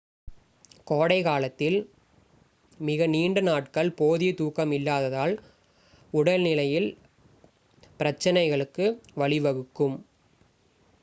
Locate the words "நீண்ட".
3.07-3.39